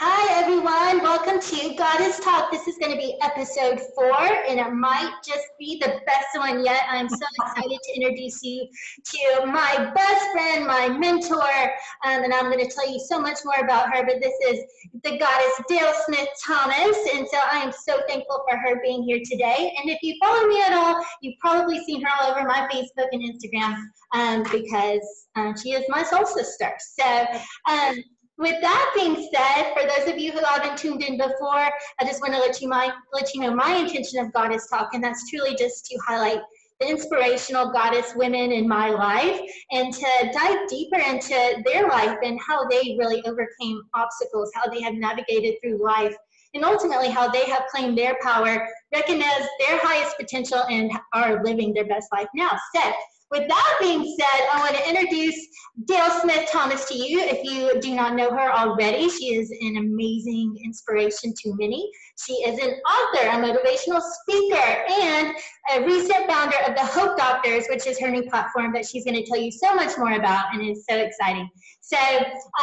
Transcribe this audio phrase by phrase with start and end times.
[0.00, 1.02] Hi, everyone.
[1.02, 2.52] Welcome to Goddess Talk.
[2.52, 4.16] This is going to be episode four,
[4.46, 6.84] and it might just be the best one yet.
[6.88, 8.68] I'm so excited to introduce you
[9.06, 11.50] to my best friend, my mentor,
[12.06, 14.06] um, and I'm going to tell you so much more about her.
[14.06, 14.60] But this is
[15.02, 19.18] the goddess Dale Smith Thomas, and so I am so thankful for her being here
[19.28, 19.74] today.
[19.80, 23.08] And if you follow me at all, you've probably seen her all over my Facebook
[23.10, 23.82] and Instagram
[24.14, 26.72] um, because um, she is my soul sister.
[26.78, 27.26] So,
[27.68, 27.96] um,
[28.38, 32.22] with that being said, for those of you who haven't tuned in before, I just
[32.22, 35.28] want to let you, my, let you know my intention of Goddess Talk, and that's
[35.28, 36.40] truly just to highlight
[36.80, 39.40] the inspirational goddess women in my life
[39.72, 44.80] and to dive deeper into their life and how they really overcame obstacles, how they
[44.80, 46.14] have navigated through life,
[46.54, 51.74] and ultimately how they have claimed their power, recognized their highest potential, and are living
[51.74, 52.56] their best life now.
[52.74, 52.92] So,
[53.30, 55.36] with that being said, I want to introduce
[55.84, 57.20] Dale Smith Thomas to you.
[57.20, 61.90] If you do not know her already, she is an amazing inspiration to many.
[62.24, 65.34] She is an author, a motivational speaker, and
[65.74, 69.22] a recent founder of the Hope Doctors, which is her new platform that she's going
[69.22, 71.48] to tell you so much more about and is so exciting.
[71.80, 71.96] So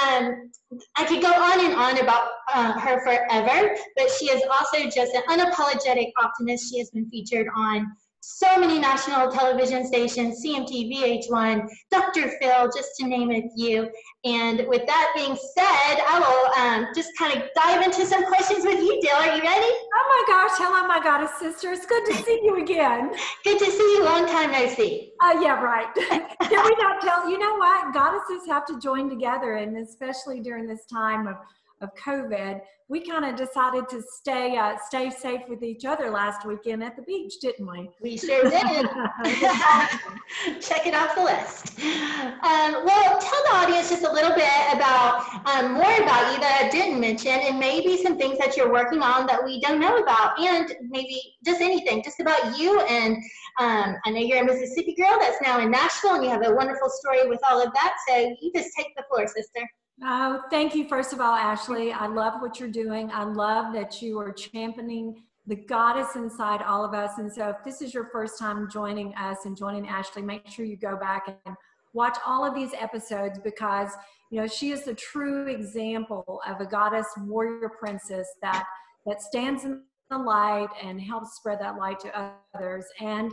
[0.03, 0.52] um,
[0.97, 5.13] I could go on and on about uh, her forever, but she is also just
[5.13, 6.72] an unapologetic optimist.
[6.72, 7.88] She has been featured on
[8.25, 12.31] so many national television stations, CMT, VH1, Dr.
[12.41, 13.87] Phil, just to name a few.
[14.23, 15.63] And with that being said,
[16.07, 19.17] I will um, just kind of dive into some questions with you, Dale.
[19.17, 19.67] Are you ready?
[19.67, 21.71] Oh my gosh, hello, my goddess sister.
[21.71, 23.11] It's good to see you again.
[23.43, 24.03] good to see you.
[24.03, 25.11] Long time no see.
[25.21, 25.93] Uh, yeah, right.
[25.95, 27.29] Can we not tell?
[27.29, 27.93] You know what?
[27.93, 31.35] Goddesses have to join together, and especially during this time of
[31.81, 36.45] of COVID, we kind of decided to stay uh, stay safe with each other last
[36.45, 37.89] weekend at the beach, didn't we?
[37.99, 38.53] We sure did.
[40.61, 41.79] Check it off the list.
[41.79, 46.61] Um, well, tell the audience just a little bit about um, more about you that
[46.63, 49.97] I didn't mention, and maybe some things that you're working on that we don't know
[49.97, 52.79] about, and maybe just anything, just about you.
[52.81, 53.17] And
[53.59, 56.53] um, I know you're a Mississippi girl that's now in Nashville, and you have a
[56.53, 57.95] wonderful story with all of that.
[58.07, 59.67] So you just take the floor, sister.
[60.03, 61.94] Oh, thank you, first of all, Ashley.
[61.94, 63.09] I love what you're doing.
[63.11, 67.17] I love that you are championing the goddess inside all of us.
[67.17, 70.66] And so, if this is your first time joining us and joining Ashley, make sure
[70.66, 71.56] you go back and
[71.94, 73.89] watch all of these episodes because
[74.31, 78.66] you know she is the true example of a goddess warrior princess that
[79.06, 82.85] that stands in the light and helps spread that light to others.
[83.00, 83.31] And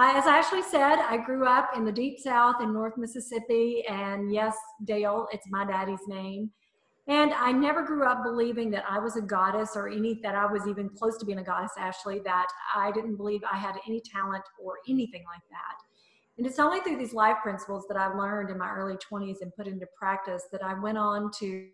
[0.00, 4.32] I, as Ashley said, I grew up in the deep south in North Mississippi, and
[4.32, 6.52] yes, Dale, it's my daddy's name.
[7.08, 10.46] And I never grew up believing that I was a goddess or any that I
[10.46, 14.00] was even close to being a goddess, Ashley, that I didn't believe I had any
[14.00, 15.78] talent or anything like that.
[16.36, 19.52] And it's only through these life principles that I learned in my early 20s and
[19.56, 21.66] put into practice that I went on to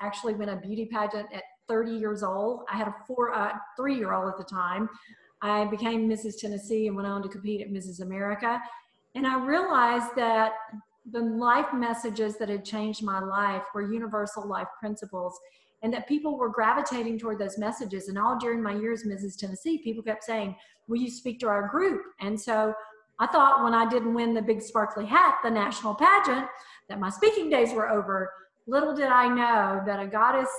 [0.00, 2.62] actually win a beauty pageant at 30 years old.
[2.72, 4.88] I had a four, uh, three year old at the time.
[5.42, 6.38] I became Mrs.
[6.38, 8.00] Tennessee and went on to compete at Mrs.
[8.00, 8.60] America.
[9.14, 10.52] And I realized that
[11.10, 15.38] the life messages that had changed my life were universal life principles
[15.82, 18.08] and that people were gravitating toward those messages.
[18.08, 19.36] And all during my years, Mrs.
[19.36, 20.54] Tennessee, people kept saying,
[20.88, 22.02] Will you speak to our group?
[22.20, 22.74] And so
[23.18, 26.46] I thought when I didn't win the big sparkly hat, the national pageant,
[26.88, 28.30] that my speaking days were over.
[28.66, 30.50] Little did I know that a goddess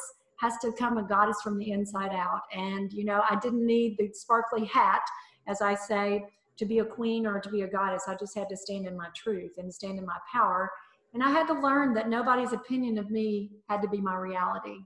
[0.42, 2.42] has to come a goddess from the inside out.
[2.52, 5.02] And, you know, I didn't need the sparkly hat,
[5.48, 6.26] as I say,
[6.58, 8.06] to be a queen or to be a goddess.
[8.08, 10.72] I just had to stand in my truth and stand in my power.
[11.14, 14.78] And I had to learn that nobody's opinion of me had to be my reality.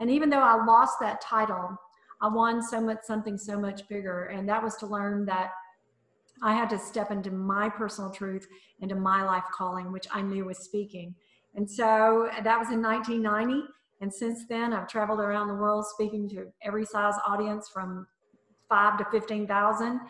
[0.00, 1.76] And even though I lost that title,
[2.20, 4.24] I won so much something so much bigger.
[4.24, 5.52] And that was to learn that
[6.42, 8.46] I had to step into my personal truth,
[8.80, 11.14] into my life calling, which I knew was speaking.
[11.54, 13.68] And so that was in 1990.
[14.00, 18.06] And since then, I've traveled around the world speaking to every size audience from
[18.68, 20.00] five to 15,000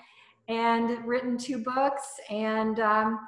[0.48, 3.18] and written two books and um,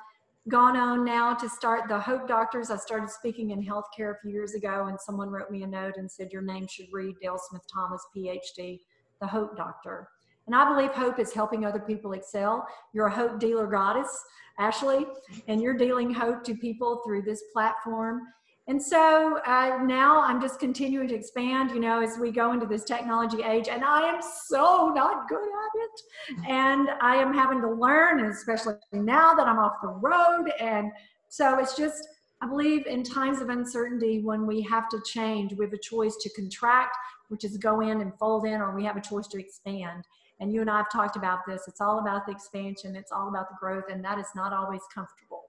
[0.48, 2.70] gone on now to start the Hope Doctors.
[2.70, 5.94] I started speaking in healthcare a few years ago and someone wrote me a note
[5.96, 8.80] and said, your name should read Dale Smith Thomas, PhD,
[9.20, 10.08] the Hope Doctor.
[10.46, 12.66] And I believe hope is helping other people excel.
[12.92, 14.24] You're a hope dealer goddess,
[14.58, 15.06] Ashley,
[15.46, 18.22] and you're dealing hope to people through this platform.
[18.68, 22.64] And so uh, now I'm just continuing to expand, you know, as we go into
[22.64, 26.00] this technology age, and I am so not good at it.
[26.48, 30.52] And I am having to learn, especially now that I'm off the road.
[30.60, 30.92] And
[31.28, 32.06] so it's just,
[32.40, 36.16] I believe in times of uncertainty when we have to change, we have a choice
[36.20, 36.96] to contract,
[37.30, 40.04] which is go in and fold in, or we have a choice to expand.
[40.38, 41.62] And you and I have talked about this.
[41.66, 44.82] It's all about the expansion, it's all about the growth, and that is not always
[44.94, 45.41] comfortable.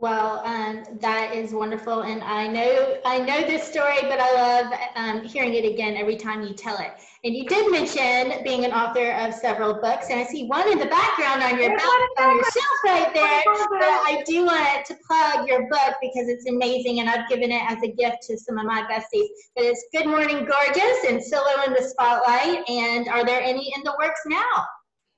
[0.00, 4.72] Well, um, that is wonderful, and I know I know this story, but I love
[4.96, 6.92] um, hearing it again every time you tell it.
[7.22, 10.78] And you did mention being an author of several books, and I see one in
[10.78, 13.42] the background on your on your shelf right there.
[13.44, 17.60] But I do want to plug your book because it's amazing, and I've given it
[17.70, 19.28] as a gift to some of my besties.
[19.54, 22.66] But it's Good Morning Gorgeous and Solo in the Spotlight.
[22.70, 24.64] And are there any in the works now?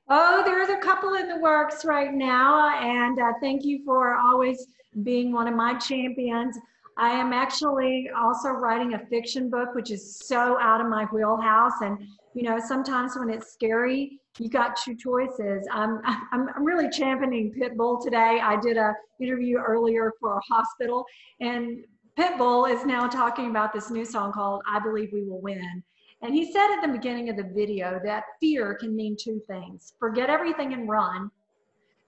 [0.09, 4.67] Oh, there's a couple in the works right now, and uh, thank you for always
[5.03, 6.59] being one of my champions.
[6.99, 11.81] I am actually also writing a fiction book, which is so out of my wheelhouse.
[11.81, 11.99] And
[12.35, 15.67] you know, sometimes when it's scary, you got two choices.
[15.71, 18.41] I'm I'm, I'm really championing Pitbull today.
[18.43, 21.05] I did a interview earlier for a hospital,
[21.41, 21.85] and
[22.19, 25.83] Pitbull is now talking about this new song called "I Believe We Will Win."
[26.23, 29.95] And he said at the beginning of the video that fear can mean two things
[29.99, 31.31] forget everything and run.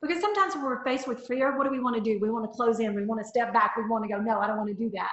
[0.00, 2.18] Because sometimes when we're faced with fear, what do we want to do?
[2.20, 4.38] We want to close in, we want to step back, we want to go, no,
[4.38, 5.10] I don't want to do that.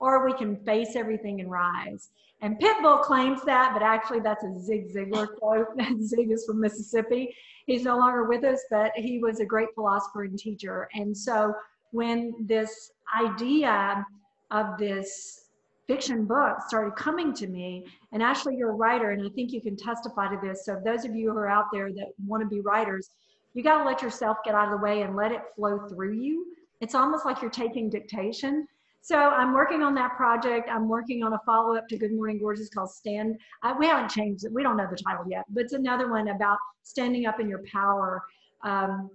[0.00, 2.08] Or we can face everything and rise.
[2.40, 5.66] And Pitbull claims that, but actually that's a Zig Ziglar quote.
[6.00, 7.34] Zig is from Mississippi.
[7.66, 10.88] He's no longer with us, but he was a great philosopher and teacher.
[10.94, 11.54] And so
[11.92, 14.04] when this idea
[14.50, 15.49] of this
[15.90, 17.84] fiction books started coming to me.
[18.12, 20.64] And Ashley, you're a writer, and I think you can testify to this.
[20.64, 23.10] So, those of you who are out there that want to be writers,
[23.54, 26.14] you got to let yourself get out of the way and let it flow through
[26.14, 26.46] you.
[26.80, 28.68] It's almost like you're taking dictation.
[29.02, 30.68] So I'm working on that project.
[30.70, 33.36] I'm working on a follow up to Good Morning Gorgeous called Stand.
[33.64, 34.52] I, we haven't changed it.
[34.52, 37.62] We don't know the title yet, but it's another one about standing up in your
[37.72, 38.22] power
[38.62, 39.10] um,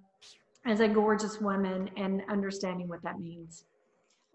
[0.66, 3.64] as a gorgeous woman and understanding what that means.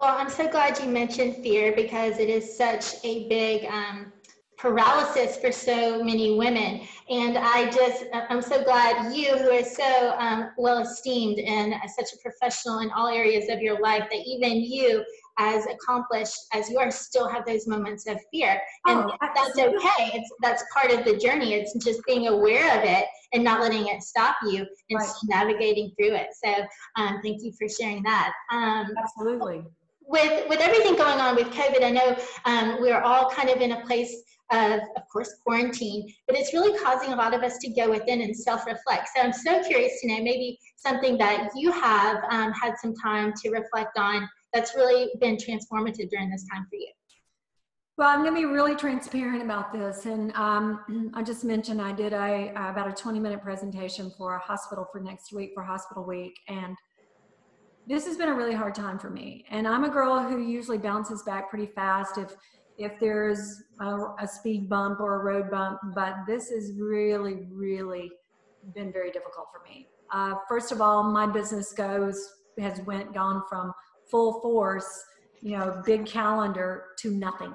[0.00, 4.10] Well, I'm so glad you mentioned fear because it is such a big um,
[4.56, 6.80] paralysis for so many women.
[7.10, 12.14] And I just, I'm so glad you, who are so um, well esteemed and such
[12.14, 15.04] a professional in all areas of your life, that even you,
[15.38, 18.58] as accomplished as you are, still have those moments of fear.
[18.86, 20.12] And oh, that's okay.
[20.14, 21.52] It's that's part of the journey.
[21.52, 23.04] It's just being aware of it
[23.34, 25.10] and not letting it stop you and right.
[25.24, 26.28] navigating through it.
[26.42, 26.54] So
[26.96, 28.32] um, thank you for sharing that.
[28.50, 29.64] Um, Absolutely
[30.10, 33.72] with with everything going on with COVID, I know um, we're all kind of in
[33.72, 34.14] a place
[34.52, 38.20] of, of course, quarantine, but it's really causing a lot of us to go within
[38.22, 39.08] and self-reflect.
[39.14, 43.32] So I'm so curious to know maybe something that you have um, had some time
[43.42, 46.88] to reflect on that's really been transformative during this time for you.
[47.96, 50.06] Well, I'm going to be really transparent about this.
[50.06, 54.38] And um, I just mentioned I did a, about a 20 minute presentation for a
[54.40, 56.34] hospital for next week for Hospital Week.
[56.48, 56.74] And
[57.86, 59.44] this has been a really hard time for me.
[59.50, 62.34] And I'm a girl who usually bounces back pretty fast if
[62.78, 68.10] if there's a, a speed bump or a road bump, but this has really, really
[68.74, 69.86] been very difficult for me.
[70.10, 73.72] Uh, first of all, my business goes has went gone from
[74.10, 75.04] full force,
[75.40, 77.52] you know, big calendar to nothing,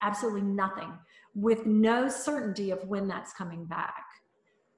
[0.00, 0.92] absolutely nothing,
[1.34, 4.04] with no certainty of when that's coming back.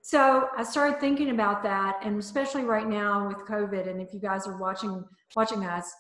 [0.07, 4.21] So I started thinking about that, and especially right now with COVID, and if you
[4.21, 5.03] guys are watching
[5.35, 5.91] watching us,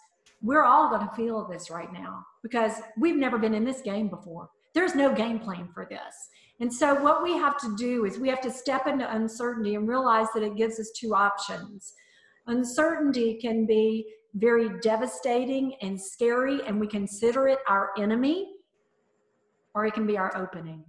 [0.42, 4.08] we're all going to feel this right now because we've never been in this game
[4.08, 4.50] before.
[4.74, 6.28] There's no game plan for this.
[6.60, 9.88] And so what we have to do is we have to step into uncertainty and
[9.88, 11.94] realize that it gives us two options.
[12.46, 18.52] Uncertainty can be very devastating and scary, and we consider it our enemy,
[19.74, 20.84] or it can be our opening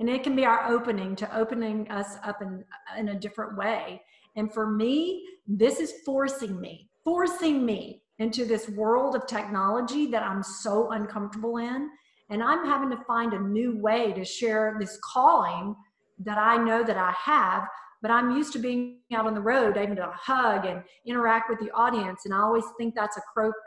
[0.00, 2.64] and it can be our opening to opening us up in,
[2.98, 4.02] in a different way.
[4.36, 10.22] And for me this is forcing me forcing me into this world of technology that
[10.22, 11.90] i'm so uncomfortable in.
[12.28, 15.74] And i'm having to find a new way to share this calling
[16.20, 17.64] that i know that i have.
[18.02, 21.58] But i'm used to being out on the road able to hug and interact with
[21.58, 22.22] the audience.
[22.24, 23.22] And i always think that's a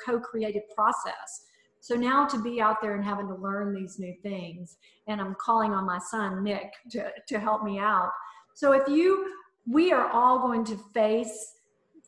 [0.06, 1.44] co-creative process
[1.84, 5.36] so now to be out there and having to learn these new things, and I'm
[5.36, 8.10] calling on my son, Nick, to, to help me out.
[8.54, 9.30] So if you,
[9.68, 11.56] we are all going to face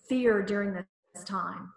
[0.07, 1.73] fear during this time.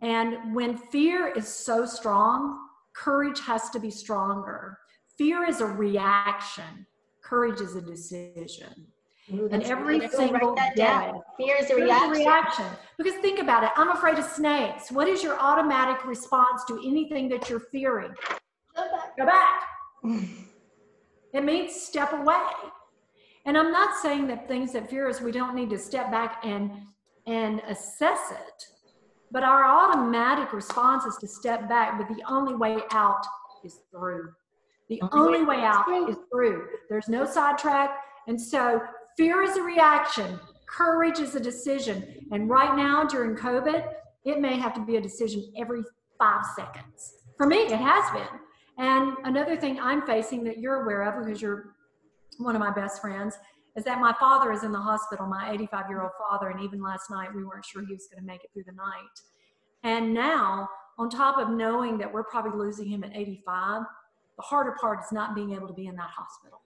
[0.00, 2.58] And when fear is so strong,
[2.96, 4.76] courage has to be stronger.
[5.16, 6.84] Fear is a reaction,
[7.22, 8.88] courage is a decision.
[9.32, 12.10] Ooh, and every single day, fear is a reaction.
[12.10, 12.64] reaction.
[12.96, 13.70] Because think about it.
[13.76, 14.92] I'm afraid of snakes.
[14.92, 18.12] What is your automatic response to anything that you're fearing?
[18.76, 19.16] Go back.
[19.16, 19.62] Go back.
[21.32, 22.42] it means step away.
[23.46, 26.44] And I'm not saying that things that fear us, we don't need to step back
[26.44, 26.70] and
[27.26, 28.64] and assess it.
[29.32, 31.98] But our automatic response is to step back.
[31.98, 33.26] But the only way out
[33.64, 34.32] is through.
[34.88, 36.68] The only way out is through.
[36.88, 37.90] There's no sidetrack.
[38.28, 38.80] And so
[39.16, 42.26] Fear is a reaction, courage is a decision.
[42.32, 43.88] And right now during COVID,
[44.24, 45.82] it may have to be a decision every
[46.18, 47.14] five seconds.
[47.36, 48.40] For me, it has been.
[48.78, 51.76] And another thing I'm facing that you're aware of because you're
[52.38, 53.36] one of my best friends
[53.76, 56.48] is that my father is in the hospital, my 85 year old father.
[56.50, 58.72] And even last night, we weren't sure he was going to make it through the
[58.72, 59.20] night.
[59.82, 60.68] And now,
[60.98, 63.82] on top of knowing that we're probably losing him at 85,
[64.36, 66.60] the harder part is not being able to be in that hospital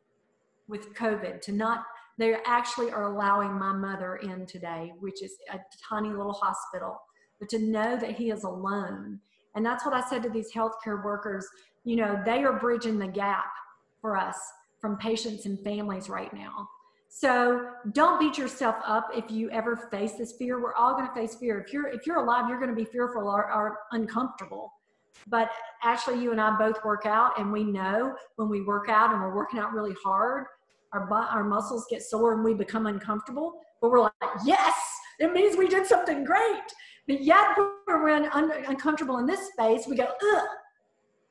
[0.68, 1.84] with COVID, to not,
[2.20, 5.58] they actually are allowing my mother in today, which is a
[5.88, 7.00] tiny little hospital,
[7.38, 9.18] but to know that he is alone.
[9.54, 11.46] And that's what I said to these healthcare workers,
[11.84, 13.50] you know, they are bridging the gap
[14.02, 14.36] for us
[14.80, 16.68] from patients and families right now.
[17.08, 20.62] So don't beat yourself up if you ever face this fear.
[20.62, 21.58] We're all going to face fear.
[21.58, 24.72] If you're if you're alive, you're going to be fearful or, or uncomfortable.
[25.26, 25.50] But
[25.82, 29.20] Ashley, you and I both work out, and we know when we work out and
[29.20, 30.46] we're working out really hard,
[30.92, 33.60] our our muscles get sore and we become uncomfortable.
[33.80, 34.12] But we're like,
[34.44, 34.74] yes,
[35.18, 36.62] it means we did something great.
[37.06, 37.56] But yet,
[37.86, 40.48] we're un- uncomfortable in this space, we go, ugh,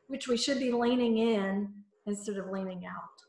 [0.08, 1.72] which we should be leaning in
[2.06, 3.20] instead of leaning out.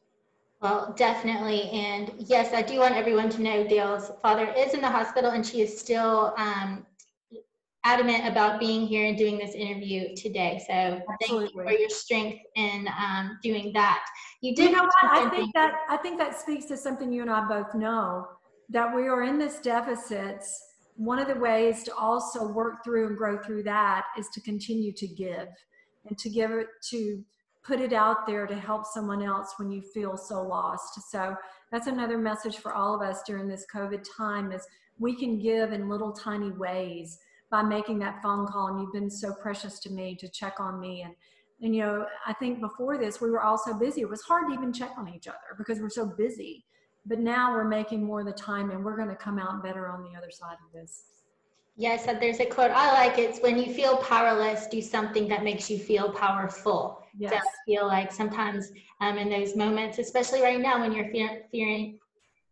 [0.61, 1.71] Well, definitely.
[1.71, 5.45] And yes, I do want everyone to know Dale's father is in the hospital and
[5.45, 6.85] she is still um,
[7.85, 10.63] adamant about being here and doing this interview today.
[10.67, 11.21] So Absolutely.
[11.21, 14.05] thank you for your strength in um, doing that.
[14.43, 14.71] You did.
[14.71, 14.93] You know what?
[15.03, 18.27] I think that I think that speaks to something you and I both know
[18.69, 20.63] that we are in this deficits.
[20.97, 24.93] One of the ways to also work through and grow through that is to continue
[24.93, 25.49] to give
[26.07, 27.25] and to give it to
[27.63, 31.11] put it out there to help someone else when you feel so lost.
[31.11, 31.35] So
[31.71, 34.67] that's another message for all of us during this COVID time is
[34.99, 37.19] we can give in little tiny ways
[37.51, 40.81] by making that phone call and you've been so precious to me to check on
[40.81, 41.15] me and
[41.63, 44.49] and you know i think before this we were all so busy it was hard
[44.49, 46.65] to even check on each other because we're so busy
[47.07, 49.89] but now we're making more of the time and we're going to come out better
[49.89, 51.05] on the other side of this
[51.77, 53.19] Yes, there's a quote I like.
[53.19, 57.03] It's when you feel powerless, do something that makes you feel powerful.
[57.17, 57.33] Yes.
[57.33, 61.99] Don't feel like sometimes um, in those moments, especially right now when you're fear, fearing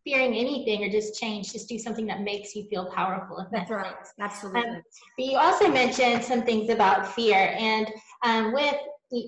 [0.09, 3.47] fearing anything or just change, just do something that makes you feel powerful.
[3.53, 3.95] That's right.
[4.21, 4.61] Absolutely.
[4.61, 4.83] Um,
[5.17, 7.91] but you also mentioned some things about fear, and
[8.25, 8.77] um, with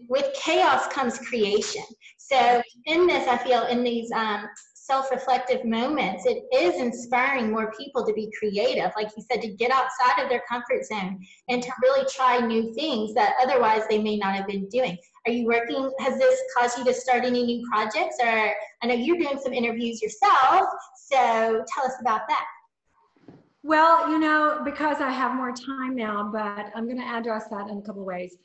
[0.08, 1.84] with chaos comes creation.
[2.18, 8.04] So in this, I feel in these um, self-reflective moments, it is inspiring more people
[8.04, 8.90] to be creative.
[8.96, 12.74] Like you said, to get outside of their comfort zone and to really try new
[12.74, 14.98] things that otherwise they may not have been doing.
[15.26, 15.90] Are you working?
[15.98, 18.16] Has this caused you to start any new projects?
[18.22, 22.44] Or I know you're doing some interviews yourself, so tell us about that.
[23.62, 27.68] Well, you know, because I have more time now, but I'm going to address that
[27.68, 28.36] in a couple ways.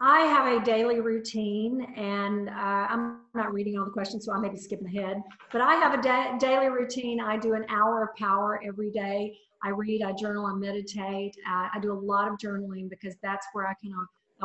[0.00, 4.38] I have a daily routine, and uh, I'm not reading all the questions, so I
[4.38, 5.22] may be skipping ahead.
[5.50, 7.20] But I have a da- daily routine.
[7.20, 9.36] I do an hour of power every day.
[9.64, 11.34] I read, I journal, I meditate.
[11.50, 13.92] Uh, I do a lot of journaling because that's where I can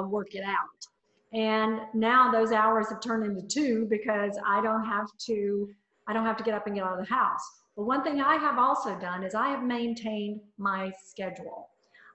[0.10, 0.88] work it out.
[1.34, 5.70] And now those hours have turned into two because I don't have to.
[6.08, 7.42] I don't have to get up and get out of the house.
[7.76, 11.70] But one thing I have also done is I have maintained my schedule.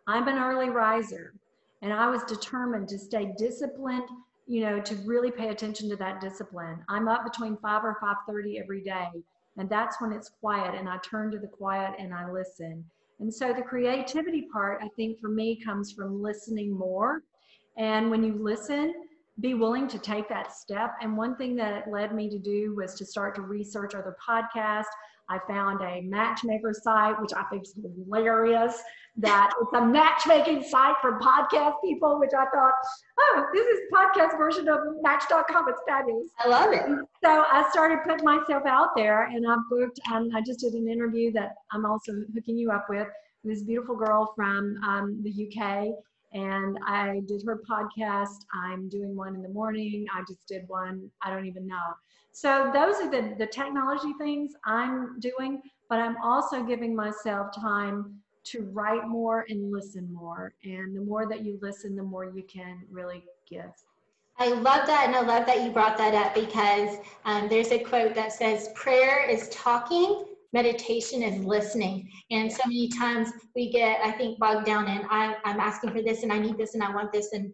[0.06, 1.34] I'm an early riser.
[1.82, 4.08] And I was determined to stay disciplined,
[4.46, 6.84] you know, to really pay attention to that discipline.
[6.88, 9.10] I'm up between 5 or 5:30 every day,
[9.56, 12.84] and that's when it's quiet and I turn to the quiet and I listen.
[13.20, 17.22] And so the creativity part I think for me comes from listening more.
[17.76, 18.92] And when you listen,
[19.40, 20.94] be willing to take that step.
[21.00, 24.16] And one thing that it led me to do was to start to research other
[24.26, 24.86] podcasts.
[25.30, 28.82] I found a matchmaker site, which I think is hilarious,
[29.18, 32.72] that it's a matchmaking site for podcast people, which I thought,
[33.20, 35.66] oh, this is podcast version of match.com.
[35.68, 36.28] It's fabulous.
[36.38, 36.82] I love it.
[37.22, 40.88] So I started putting myself out there and I booked, and I just did an
[40.88, 43.06] interview that I'm also hooking you up with.
[43.44, 45.88] This beautiful girl from um, the UK
[46.32, 48.44] and I did her podcast.
[48.54, 50.06] I'm doing one in the morning.
[50.14, 51.10] I just did one.
[51.22, 51.94] I don't even know.
[52.32, 58.14] So those are the, the technology things I'm doing, but I'm also giving myself time
[58.44, 60.54] to write more and listen more.
[60.64, 63.72] And the more that you listen, the more you can really give.
[64.38, 67.78] I love that, and I love that you brought that up because um, there's a
[67.80, 72.10] quote that says, Prayer is talking, meditation is listening.
[72.30, 76.02] And so many times we get, I think, bogged down in, I, I'm asking for
[76.02, 77.52] this, and I need this, and I want this, and,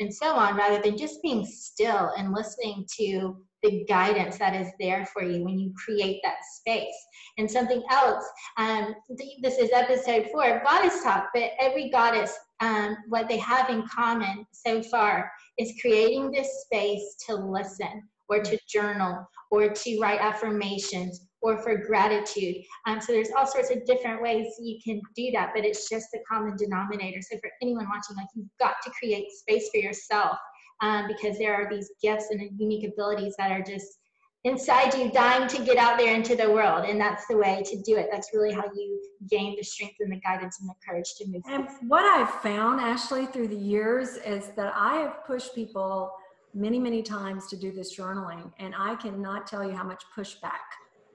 [0.00, 4.68] and so on, rather than just being still and listening to the guidance that is
[4.80, 6.94] there for you when you create that space.
[7.36, 8.24] And something else,
[8.56, 8.94] um,
[9.42, 13.86] this is episode four of Goddess Talk, but every goddess, um, what they have in
[13.86, 20.20] common so far is creating this space to listen or to journal or to write
[20.20, 22.56] affirmations or for gratitude.
[22.86, 26.08] Um, so there's all sorts of different ways you can do that, but it's just
[26.14, 27.20] a common denominator.
[27.22, 30.36] So for anyone watching, like you've got to create space for yourself
[30.80, 34.00] um, because there are these gifts and unique abilities that are just
[34.44, 37.78] inside you dying to get out there into the world and that's the way to
[37.82, 41.14] do it that's really how you gain the strength and the guidance and the courage
[41.14, 41.88] to move and forward.
[41.88, 46.10] what i've found ashley through the years is that i have pushed people
[46.54, 50.64] many many times to do this journaling and i cannot tell you how much pushback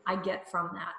[0.07, 0.93] i get from that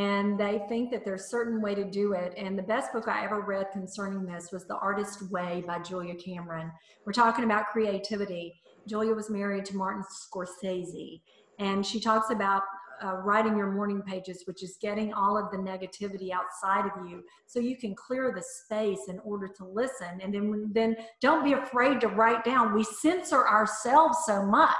[0.00, 3.24] and they think that there's certain way to do it and the best book i
[3.24, 6.70] ever read concerning this was the artist way by julia cameron
[7.04, 8.54] we're talking about creativity
[8.86, 11.20] julia was married to martin scorsese
[11.58, 12.62] and she talks about
[13.02, 17.22] uh, writing your morning pages, which is getting all of the negativity outside of you
[17.46, 20.20] so you can clear the space in order to listen.
[20.22, 22.74] And then, then don't be afraid to write down.
[22.74, 24.76] We censor ourselves so much.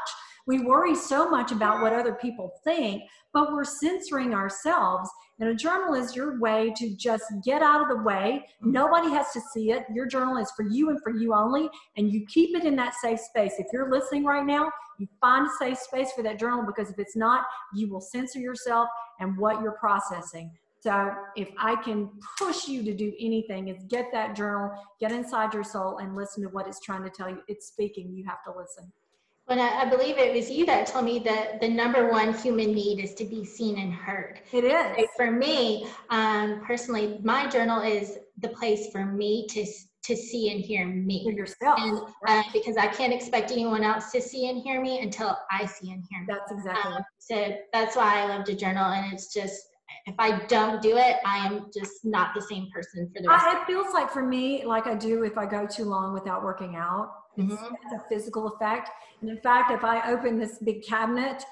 [0.51, 5.09] We worry so much about what other people think, but we're censoring ourselves.
[5.39, 8.45] And a journal is your way to just get out of the way.
[8.61, 9.85] Nobody has to see it.
[9.95, 12.97] Your journal is for you and for you only, and you keep it in that
[12.97, 13.53] safe space.
[13.61, 16.99] If you're listening right now, you find a safe space for that journal because if
[16.99, 18.89] it's not, you will censor yourself
[19.21, 20.51] and what you're processing.
[20.81, 25.55] So if I can push you to do anything, is get that journal, get inside
[25.55, 27.41] your soul and listen to what it's trying to tell you.
[27.47, 28.91] It's speaking, you have to listen.
[29.51, 32.73] When I, I, believe it was you that told me that the number one human
[32.73, 34.39] need is to be seen and heard.
[34.53, 35.09] It is.
[35.17, 39.67] For me, um, personally, my journal is the place for me to
[40.05, 44.11] to see and hear me for yourself and uh, because i can't expect anyone else
[44.11, 47.55] to see and hear me until i see and hear me that's exactly um, so
[47.75, 49.67] that's why i love to journal and it's just
[50.11, 53.47] if i don't do it i am just not the same person for the rest
[53.47, 56.43] I, it feels like for me like i do if i go too long without
[56.43, 57.75] working out it's, mm-hmm.
[57.75, 58.91] it's a physical effect
[59.21, 61.45] and in fact if i open this big cabinet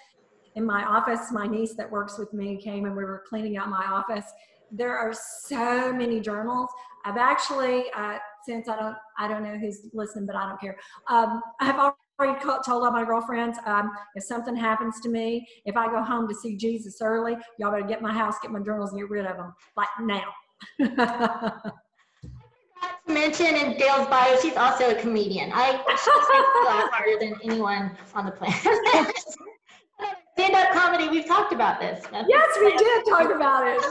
[0.57, 3.69] in my office my niece that works with me came and we were cleaning out
[3.69, 4.27] my office
[4.71, 6.69] there are so many journals
[7.05, 10.77] I've actually, uh, since I don't, I don't know who's listening, but I don't care.
[11.09, 15.87] Um, I've already told all my girlfriends, um, if something happens to me, if I
[15.87, 19.01] go home to see Jesus early, y'all better get my house, get my journals, and
[19.01, 20.25] get rid of them, like now.
[20.81, 21.73] I forgot
[23.07, 25.53] to mention in Dale's bio, she's also a comedian.
[25.55, 28.57] I she laugh harder than anyone on the planet.
[30.39, 33.83] stand-up comedy we've talked about this yes we did talk about it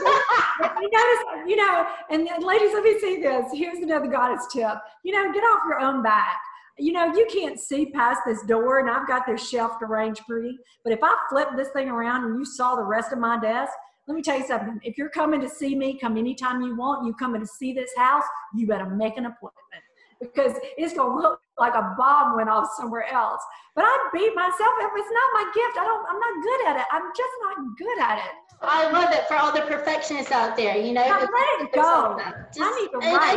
[0.80, 4.78] you notice you know and, and ladies let me see this here's another goddess tip
[5.04, 6.38] you know get off your own back
[6.78, 10.56] you know you can't see past this door and i've got this shelf arranged pretty
[10.84, 13.72] but if i flip this thing around and you saw the rest of my desk
[14.06, 17.06] let me tell you something if you're coming to see me come anytime you want
[17.06, 19.82] you coming to see this house you better make an appointment
[20.20, 23.40] because it's going to look like a bomb went off somewhere else.
[23.74, 24.90] But I beat myself up.
[24.94, 25.78] It's not my gift.
[25.78, 26.86] I don't, I'm not good at it.
[26.90, 28.32] I'm just not good at it.
[28.60, 31.02] I love it for all the perfectionists out there, you know.
[31.02, 31.30] let
[31.62, 32.20] it go.
[32.52, 33.36] Just, I need to write.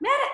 [0.00, 0.28] Admit it.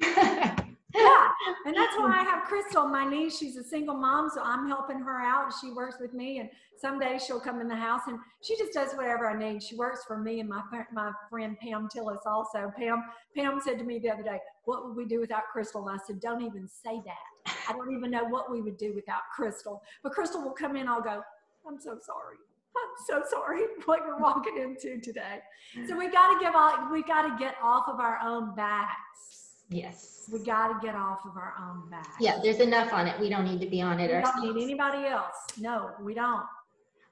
[0.00, 0.60] It.
[0.94, 1.28] yeah
[1.66, 4.68] and that's why i have crystal on my niece she's a single mom so i'm
[4.68, 6.48] helping her out she works with me and
[6.84, 9.62] someday she'll come in the house and she just does whatever i need.
[9.62, 12.72] She works for me and my my friend pam tillis also.
[12.76, 13.02] Pam
[13.36, 15.88] pam said to me the other day what would we do without crystal?
[15.88, 17.54] And i said don't even say that.
[17.68, 19.82] I don't even know what we would do without crystal.
[20.02, 21.22] But crystal will come in i'll go
[21.66, 22.36] i'm so sorry.
[22.76, 25.38] I'm so sorry what we're walking into today.
[25.86, 29.43] So we got to give all, we got to get off of our own backs
[29.70, 30.28] Yes.
[30.32, 32.08] We got to get off of our own back.
[32.20, 33.18] Yeah, there's enough on it.
[33.20, 34.42] We don't need to be on it we ourselves.
[34.42, 35.34] don't need anybody else.
[35.58, 36.44] No, we don't.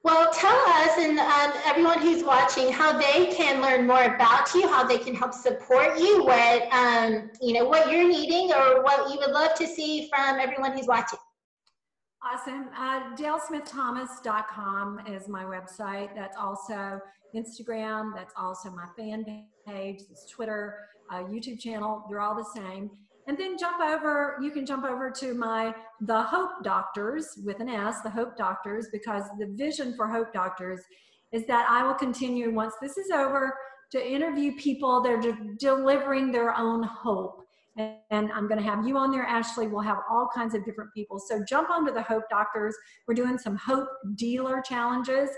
[0.05, 4.67] Well, tell us and um, everyone who's watching how they can learn more about you,
[4.67, 9.13] how they can help support you, what um, you know, what you're needing, or what
[9.13, 11.21] you would love to see from everyone who's watching.
[12.33, 12.71] Awesome.
[12.75, 16.15] Uh, DaleSmithThomas.com is my website.
[16.15, 16.99] That's also
[17.37, 18.13] Instagram.
[18.17, 19.27] That's also my fan
[19.67, 20.01] page.
[20.11, 20.79] It's Twitter
[21.11, 22.07] uh, YouTube channel.
[22.09, 22.91] They're all the same.
[23.27, 27.69] And then jump over, you can jump over to my The Hope Doctors with an
[27.69, 30.81] S, The Hope Doctors, because the vision for Hope Doctors
[31.33, 33.55] is that I will continue once this is over
[33.91, 37.43] to interview people that are de- delivering their own hope.
[37.77, 39.67] And, I'm going to have you on there, Ashley.
[39.67, 41.19] We'll have all kinds of different people.
[41.19, 42.77] So jump onto the Hope Doctors.
[43.07, 45.31] We're doing some Hope Dealer challenges.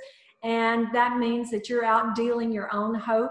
[0.43, 3.31] And that means that you're out dealing your own hope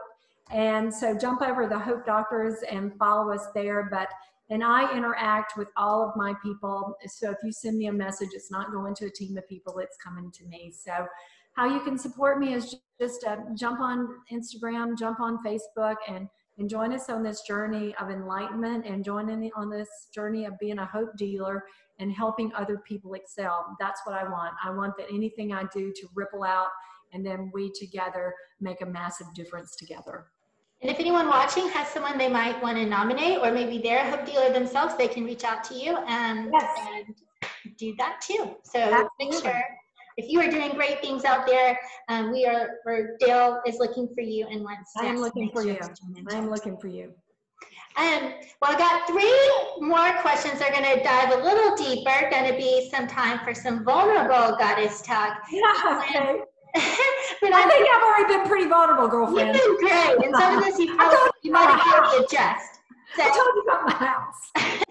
[0.52, 3.88] and so jump over the Hope Doctors and follow us there.
[3.92, 4.10] But
[4.50, 6.96] and I interact with all of my people.
[7.08, 9.80] So if you send me a message, it's not going to a team of people,
[9.80, 10.72] it's coming to me.
[10.72, 11.08] So
[11.56, 16.28] how you can support me is just uh, jump on Instagram, jump on Facebook, and
[16.58, 20.58] and join us on this journey of enlightenment and join in on this journey of
[20.60, 21.64] being a hope dealer
[22.00, 23.76] and helping other people excel.
[23.80, 24.54] That's what I want.
[24.64, 26.70] I want that anything I do to ripple out
[27.14, 30.26] and then we together make a massive difference together.
[30.82, 34.12] And if anyone watching has someone they might want to nominate, or maybe they're a
[34.12, 36.78] hope dealer themselves, they can reach out to you and, yes.
[36.94, 38.56] and do that too.
[38.64, 39.10] So Absolutely.
[39.20, 39.64] make sure
[40.18, 41.78] if you are doing great things out there,
[42.10, 45.64] um, we are, or Dale is looking for you and wants I am looking for
[45.64, 45.78] you.
[46.30, 47.14] I am looking for you.
[47.96, 50.60] Um, well, I got three more questions.
[50.60, 52.30] They're going to dive a little deeper.
[52.32, 55.38] Going to be some time for some vulnerable goddess talk.
[55.52, 56.42] Yeah, okay.
[57.42, 59.56] but I think I've already been pretty vulnerable, girlfriend.
[59.56, 62.80] You've been great, and some of this you probably you might have to adjust.
[63.16, 64.84] So, I told you about my house.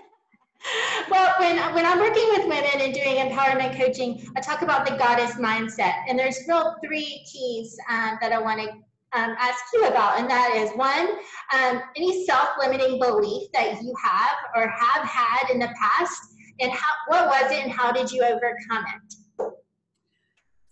[1.11, 4.97] well, when, when I'm working with women and doing empowerment coaching, I talk about the
[4.97, 5.95] goddess mindset.
[6.09, 8.69] And there's real three keys um, that I want to
[9.15, 10.19] um, ask you about.
[10.19, 11.17] And that is one,
[11.55, 16.71] um, any self limiting belief that you have or have had in the past, and
[16.71, 19.53] how, what was it and how did you overcome it?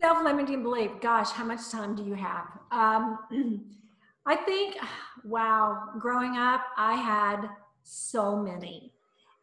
[0.01, 2.47] Self limiting belief, gosh, how much time do you have?
[2.71, 3.19] Um,
[4.27, 4.77] I think,
[5.25, 7.49] wow, growing up, I had
[7.83, 8.93] so many.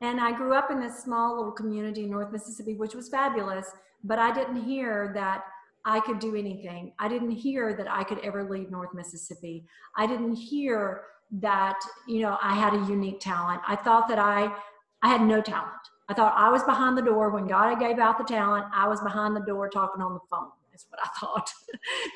[0.01, 3.71] And I grew up in this small little community in North Mississippi, which was fabulous,
[4.03, 5.43] but I didn't hear that
[5.85, 6.93] I could do anything.
[6.99, 9.65] I didn't hear that I could ever leave North Mississippi.
[9.95, 11.03] I didn't hear
[11.39, 13.61] that, you know, I had a unique talent.
[13.67, 14.53] I thought that I
[15.01, 15.73] I had no talent.
[16.09, 19.01] I thought I was behind the door when God gave out the talent, I was
[19.01, 20.49] behind the door talking on the phone.
[20.71, 21.51] That's what I thought.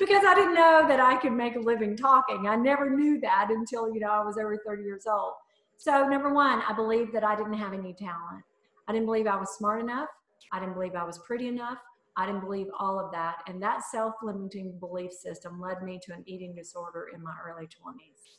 [0.00, 2.46] because I didn't know that I could make a living talking.
[2.46, 5.34] I never knew that until, you know, I was over 30 years old.
[5.82, 8.44] So, number one, I believed that I didn't have any talent.
[8.86, 10.08] I didn't believe I was smart enough.
[10.52, 11.78] I didn't believe I was pretty enough.
[12.16, 13.38] I didn't believe all of that.
[13.48, 17.66] And that self limiting belief system led me to an eating disorder in my early
[17.66, 18.36] 20s.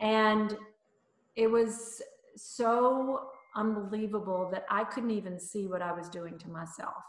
[0.00, 0.58] And
[1.36, 2.02] it was
[2.36, 7.02] so unbelievable that I couldn't even see what I was doing to myself.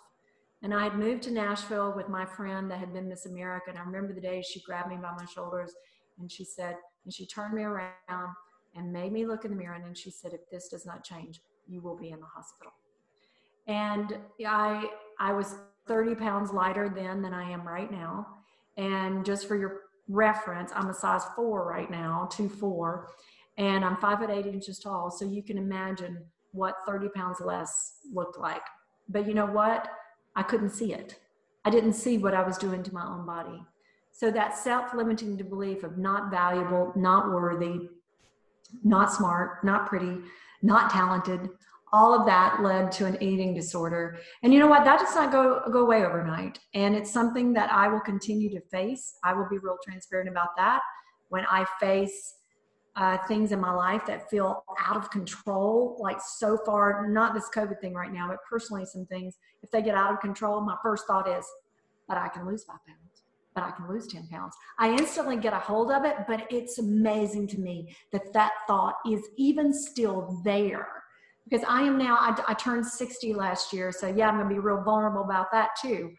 [0.63, 3.72] And I had moved to Nashville with my friend that had been Miss America.
[3.72, 5.74] And I remember the day she grabbed me by my shoulders
[6.17, 7.93] and she said, and she turned me around
[8.79, 9.75] and made me look in the mirror.
[9.75, 12.71] And then she said, if this does not change, you will be in the hospital.
[13.67, 14.89] And I,
[15.19, 15.55] I was
[15.87, 18.25] 30 pounds lighter then than I am right now.
[18.77, 23.09] And just for your reference, I'm a size four right now, two four,
[23.57, 25.11] and I'm five foot eight inches tall.
[25.11, 28.63] So you can imagine what 30 pounds less looked like.
[29.09, 29.87] But you know what?
[30.35, 31.19] I couldn't see it.
[31.65, 33.61] I didn't see what I was doing to my own body.
[34.11, 37.89] So that self-limiting belief of not valuable, not worthy,
[38.84, 40.17] not smart, not pretty,
[40.62, 41.49] not talented.
[41.91, 44.19] All of that led to an eating disorder.
[44.43, 44.86] And you know what?
[44.86, 46.60] That does not go, go away overnight.
[46.73, 49.15] And it's something that I will continue to face.
[49.23, 50.82] I will be real transparent about that.
[51.29, 52.36] When I face
[52.95, 57.49] uh, things in my life that feel out of control, like so far, not this
[57.55, 60.75] COVID thing right now, but personally, some things, if they get out of control, my
[60.84, 61.45] first thought is,
[62.08, 63.09] but I can lose five pounds
[63.63, 64.54] I can lose 10 pounds.
[64.78, 68.95] I instantly get a hold of it, but it's amazing to me that that thought
[69.08, 70.88] is even still there.
[71.50, 74.60] Because I am now, I, I turned 60 last year, so yeah, I'm gonna be
[74.60, 76.12] real vulnerable about that too.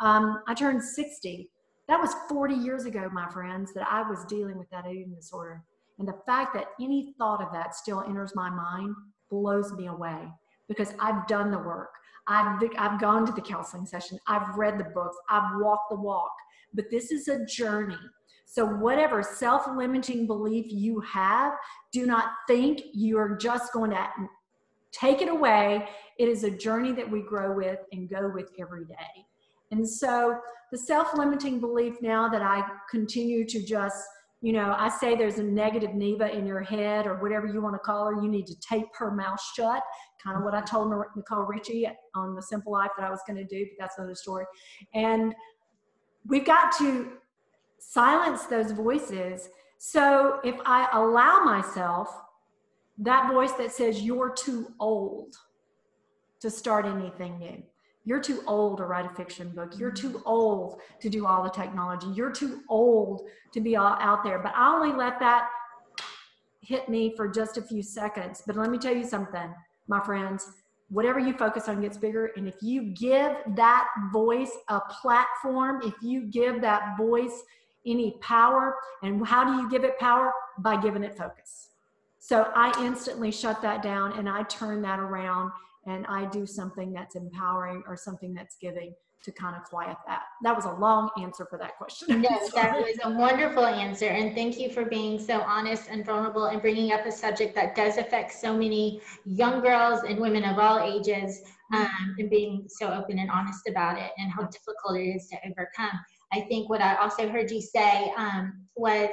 [0.00, 1.50] Um, I turned 60.
[1.88, 5.62] That was 40 years ago, my friends, that I was dealing with that eating disorder.
[5.98, 8.94] And the fact that any thought of that still enters my mind
[9.30, 10.28] blows me away
[10.68, 11.90] because I've done the work.
[12.26, 14.18] I've, I've gone to the counseling session.
[14.26, 15.16] I've read the books.
[15.30, 16.30] I've walked the walk
[16.74, 17.96] but this is a journey.
[18.46, 21.52] So, whatever self limiting belief you have,
[21.92, 24.08] do not think you're just going to
[24.90, 25.86] take it away.
[26.18, 29.26] It is a journey that we grow with and go with every day.
[29.70, 30.38] And so,
[30.72, 34.02] the self limiting belief now that I continue to just,
[34.40, 37.74] you know, I say there's a negative Neva in your head or whatever you want
[37.74, 39.82] to call her, you need to tape her mouth shut.
[40.28, 43.38] Kind of what I told Nicole Richie on The Simple Life that I was going
[43.38, 44.44] to do, but that's another story.
[44.92, 45.34] And
[46.26, 47.12] we've got to
[47.78, 49.48] silence those voices.
[49.78, 52.14] So if I allow myself
[52.98, 55.34] that voice that says, You're too old
[56.40, 57.62] to start anything new.
[58.04, 59.78] You're too old to write a fiction book.
[59.78, 60.26] You're too mm-hmm.
[60.28, 62.08] old to do all the technology.
[62.08, 63.22] You're too old
[63.54, 64.40] to be all out there.
[64.40, 65.48] But I only let that
[66.60, 68.42] hit me for just a few seconds.
[68.46, 69.54] But let me tell you something,
[69.88, 70.46] my friends
[70.90, 72.30] whatever you focus on gets bigger.
[72.36, 77.42] And if you give that voice a platform, if you give that voice
[77.86, 80.32] any power, and how do you give it power?
[80.58, 81.68] By giving it focus.
[82.18, 85.52] So I instantly shut that down and I turn that around
[85.86, 88.92] and I do something that's empowering or something that's giving
[89.24, 90.22] to kind of quiet that.
[90.42, 92.22] That was a long answer for that question.
[92.22, 94.06] No, that was a wonderful answer.
[94.06, 97.74] And thank you for being so honest and vulnerable and bringing up a subject that
[97.74, 101.42] does affect so many young girls and women of all ages
[101.74, 105.36] um, and being so open and honest about it and how difficult it is to
[105.44, 105.98] overcome.
[106.32, 109.10] I think what I also heard you say um, was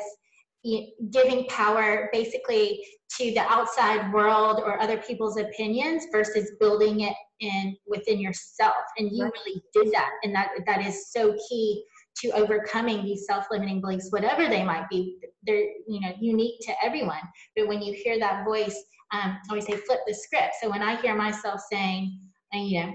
[1.11, 2.83] giving power basically
[3.17, 8.75] to the outside world or other people's opinions versus building it in within yourself.
[8.97, 10.11] And you really did that.
[10.23, 11.83] And that that is so key
[12.17, 15.17] to overcoming these self-limiting beliefs whatever they might be.
[15.45, 17.21] They're you know unique to everyone.
[17.55, 18.81] But when you hear that voice
[19.13, 20.55] um, I always say flip the script.
[20.61, 22.19] So when i hear myself saying
[22.51, 22.93] and you know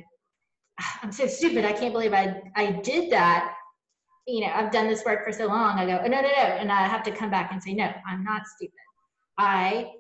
[1.03, 1.65] i'm so stupid.
[1.65, 3.55] I can't believe i i did that.
[4.27, 5.79] You know i've done this work for so long.
[5.79, 6.29] I go oh, no no no.
[6.29, 8.75] And i have to come back and say no i'm not stupid.
[9.39, 9.91] I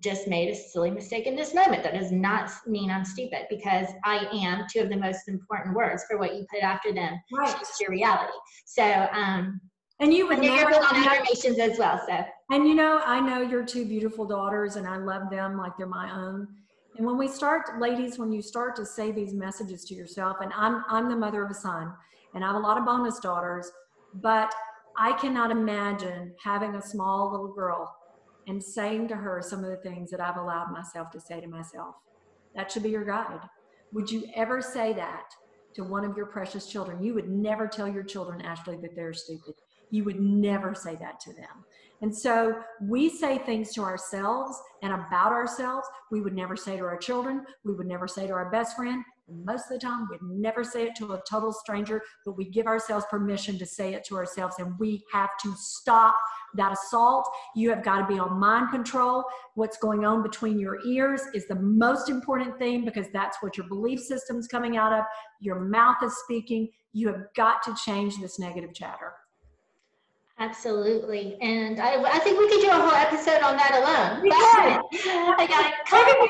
[0.00, 1.82] just made a silly mistake in this moment.
[1.82, 6.04] That does not mean I'm stupid because I am two of the most important words
[6.08, 7.18] for what you put after them.
[7.32, 7.54] Right.
[7.60, 8.32] It's your reality.
[8.64, 9.60] So, um,
[10.00, 12.00] and you would never on affirmations as well.
[12.06, 15.72] So, and you know, I know your two beautiful daughters, and I love them like
[15.76, 16.46] they're my own.
[16.96, 20.52] And when we start, ladies, when you start to say these messages to yourself, and
[20.54, 21.92] I'm I'm the mother of a son,
[22.34, 23.70] and I have a lot of bonus daughters,
[24.14, 24.54] but
[24.96, 27.92] I cannot imagine having a small little girl
[28.48, 31.46] and saying to her some of the things that I've allowed myself to say to
[31.46, 31.94] myself.
[32.56, 33.40] That should be your guide.
[33.92, 35.24] Would you ever say that
[35.74, 37.02] to one of your precious children?
[37.02, 39.54] You would never tell your children, Ashley, that they're stupid.
[39.90, 41.64] You would never say that to them.
[42.00, 46.84] And so we say things to ourselves and about ourselves we would never say to
[46.84, 49.04] our children, we would never say to our best friend.
[49.30, 52.66] Most of the time, we'd never say it to a total stranger, but we give
[52.66, 54.56] ourselves permission to say it to ourselves.
[54.58, 56.14] And we have to stop
[56.54, 57.28] that assault.
[57.54, 59.24] You have got to be on mind control.
[59.54, 63.68] What's going on between your ears is the most important thing because that's what your
[63.68, 65.04] belief system's coming out of.
[65.40, 66.68] Your mouth is speaking.
[66.92, 69.12] You have got to change this negative chatter.
[70.40, 71.36] Absolutely.
[71.40, 74.22] And I, I think we could do a whole episode on that alone.
[74.22, 76.28] We I got a couple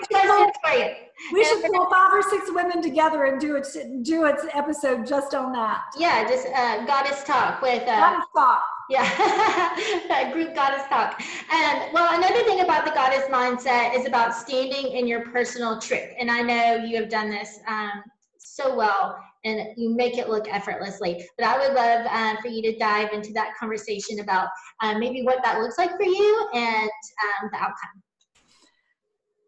[0.65, 0.95] for you.
[1.33, 3.67] We should pull five or six women together and do it
[4.03, 5.83] do its episode just on that.
[5.99, 8.63] Yeah, just uh, goddess talk with uh, goddess talk.
[8.89, 11.21] Yeah, group goddess talk.
[11.53, 16.09] And well, another thing about the goddess mindset is about standing in your personal truth.
[16.19, 18.03] And I know you have done this um,
[18.39, 21.25] so well and you make it look effortlessly.
[21.37, 24.49] But I would love uh, for you to dive into that conversation about
[24.83, 28.03] uh, maybe what that looks like for you and um, the outcome.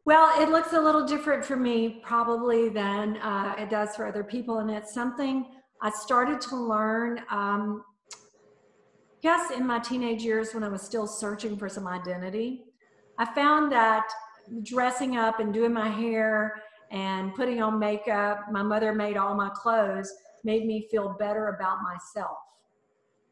[0.07, 4.24] Well, it looks a little different for me probably than uh, it does for other
[4.24, 4.59] people.
[4.59, 5.46] And it's something
[5.83, 7.85] I started to learn, um,
[9.22, 12.64] yes, in my teenage years when I was still searching for some identity.
[13.18, 14.07] I found that
[14.62, 19.50] dressing up and doing my hair and putting on makeup, my mother made all my
[19.50, 20.12] clothes,
[20.44, 22.38] made me feel better about myself.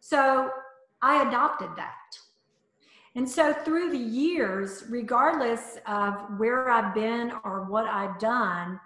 [0.00, 0.50] So
[1.02, 1.94] I adopted that.
[3.14, 8.78] And so through the years, regardless of where I've been or what I've done,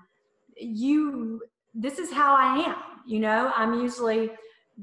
[0.57, 1.43] you
[1.75, 2.77] this is how I am.
[3.07, 4.31] You know, I'm usually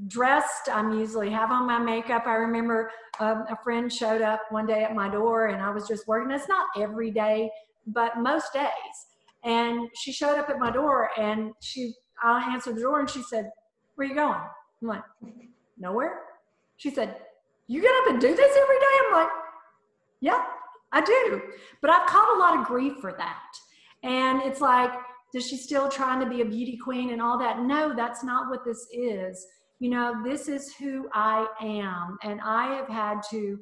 [0.07, 0.69] dressed.
[0.71, 2.23] I'm usually have on my makeup.
[2.25, 5.87] I remember um, a friend showed up one day at my door and I was
[5.87, 6.31] just working.
[6.31, 7.49] It's not every day,
[7.87, 8.69] but most days.
[9.43, 13.23] And she showed up at my door and she, I answered the door and she
[13.23, 13.49] said,
[13.95, 14.41] Where are you going?
[14.81, 15.03] I'm like,
[15.77, 16.19] Nowhere.
[16.77, 17.17] She said,
[17.67, 18.85] You get up and do this every day?
[19.07, 19.29] I'm like,
[20.21, 20.43] Yeah,
[20.91, 21.41] I do.
[21.81, 23.51] But I've caught a lot of grief for that.
[24.03, 24.91] And it's like,
[25.31, 27.59] does she still trying to be a beauty queen and all that?
[27.59, 29.45] No, that's not what this is.
[29.79, 32.17] You know, this is who I am.
[32.23, 33.59] And I have had to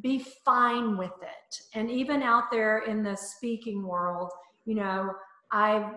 [0.00, 1.62] be fine with it.
[1.74, 4.30] And even out there in the speaking world,
[4.64, 5.12] you know,
[5.50, 5.94] I've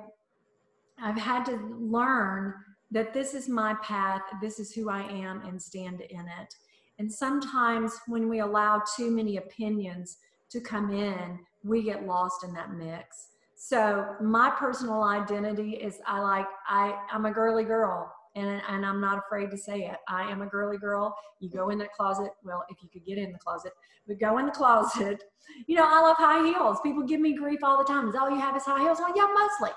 [1.01, 2.54] I've had to learn
[2.91, 6.56] that this is my path, this is who I am, and stand in it.
[6.99, 10.17] And sometimes when we allow too many opinions
[10.51, 13.28] to come in, we get lost in that mix.
[13.56, 18.99] So my personal identity is I like I I'm a girly girl and, and I'm
[18.99, 19.97] not afraid to say it.
[20.07, 21.15] I am a girly girl.
[21.39, 22.31] You go in that closet.
[22.43, 23.71] Well, if you could get in the closet,
[24.07, 25.23] but go in the closet.
[25.67, 26.79] You know, I love high heels.
[26.81, 28.09] People give me grief all the time.
[28.09, 28.97] Is all you have is high heels?
[28.99, 29.69] Well, yeah, mostly.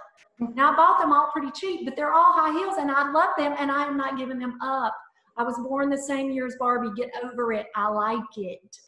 [0.54, 3.30] Now I bought them all pretty cheap, but they're all high heels, and I love
[3.36, 4.96] them, and I am not giving them up.
[5.36, 6.88] I was born the same year as Barbie.
[6.96, 7.66] Get over it.
[7.76, 8.78] I like it.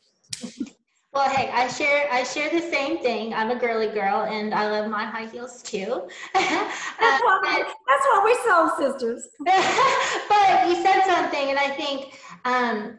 [1.13, 3.35] Well, hey, I share I share the same thing.
[3.35, 6.09] I'm a girly girl, and I love my high heels too.
[6.35, 9.29] that's, why, uh, that's what we're soul sisters.
[9.41, 12.99] but you said something, and I think um,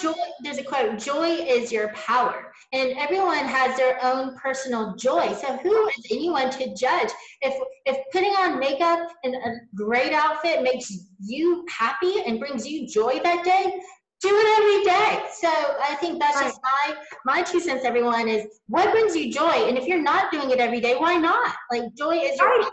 [0.00, 5.32] joy there's a quote joy is your power and everyone has their own personal joy
[5.34, 7.54] so who is anyone to judge if
[7.86, 13.18] if putting on makeup and a great outfit makes you happy and brings you joy
[13.24, 13.80] that day
[14.22, 15.48] do it every day so
[15.82, 19.76] i think that's just my my two cents everyone is what brings you joy and
[19.76, 22.70] if you're not doing it every day why not like joy is your right.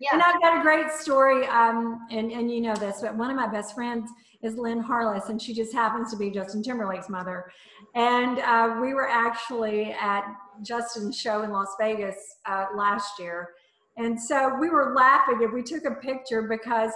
[0.00, 0.10] yeah.
[0.12, 3.36] And I've got a great story, um, and, and you know this, but one of
[3.36, 4.08] my best friends
[4.42, 7.50] is Lynn Harless, and she just happens to be Justin Timberlake's mother.
[7.96, 10.24] And uh, we were actually at
[10.62, 13.50] Justin's show in Las Vegas uh, last year.
[13.96, 16.92] And so we were laughing and we took a picture because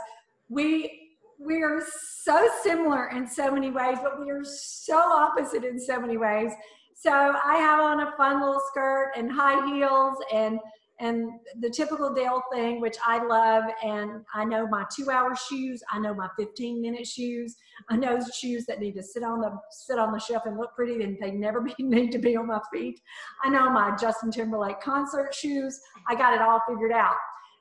[0.49, 1.02] we
[1.45, 1.83] we are
[2.23, 6.53] so similar in so many ways, but we are so opposite in so many ways.
[6.95, 10.59] So I have on a fun little skirt and high heels and
[11.01, 15.99] and the typical Dale thing, which I love, and I know my two-hour shoes, I
[15.99, 17.57] know my 15-minute shoes,
[17.91, 20.77] I know shoes that need to sit on the sit on the shelf and look
[20.77, 23.01] pretty, and they never be, need to be on my feet.
[23.43, 25.81] I know my Justin Timberlake concert shoes.
[26.09, 27.17] I got it all figured out.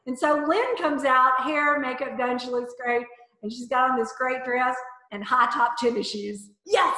[0.05, 3.05] And so Lynn comes out, hair, makeup done, she looks great,
[3.41, 4.75] and she's got on this great dress
[5.11, 6.49] and high top tennis shoes.
[6.65, 6.95] Yes.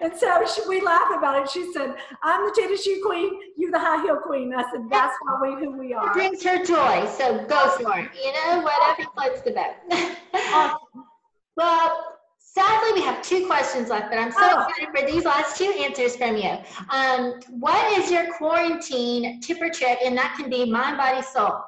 [0.00, 1.48] And so she, we laughed about it.
[1.48, 4.52] She said, I'm the tennis shoe queen, you the high heel queen.
[4.54, 6.08] I said, that's why we who we are.
[6.08, 8.10] It brings her joy, so go for it.
[8.22, 11.10] You know, whatever floats the boat.
[11.56, 14.66] Well, sadly, we have two questions left, but I'm so oh.
[14.66, 16.56] excited for these last two answers from you.
[16.90, 19.98] Um, what is your quarantine tip or trick?
[20.04, 21.60] And that can be mind, body, soul.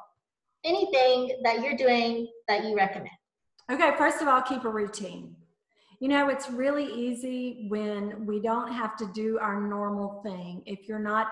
[0.65, 3.09] Anything that you're doing that you recommend.
[3.69, 5.35] Okay, first of all, keep a routine.
[5.99, 10.61] You know, it's really easy when we don't have to do our normal thing.
[10.65, 11.27] If you're not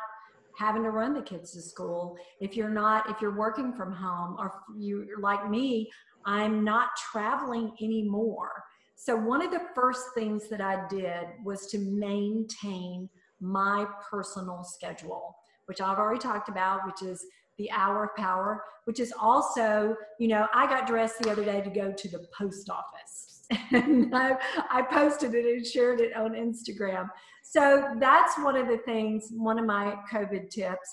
[0.58, 4.36] having to run the kids to school, if you're not, if you're working from home,
[4.38, 5.90] or you're like me,
[6.26, 8.64] I'm not traveling anymore.
[8.98, 15.38] So, one of the first things that I did was to maintain my personal schedule,
[15.68, 17.24] which I've already talked about, which is
[17.58, 21.62] the hour of power, which is also, you know, I got dressed the other day
[21.62, 24.38] to go to the post office and I,
[24.70, 27.10] I posted it and shared it on Instagram.
[27.44, 30.90] So that's one of the things, one of my COVID tips.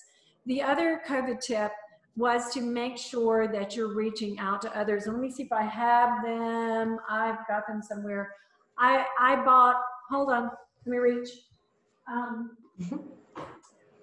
[0.46, 1.72] The other COVID tip
[2.16, 5.06] was to make sure that you're reaching out to others.
[5.06, 6.98] And let me see if I have them.
[7.08, 8.34] I've got them somewhere.
[8.78, 9.76] I I bought.
[10.10, 10.50] Hold on.
[10.84, 11.28] Let me reach.
[12.12, 12.56] Um,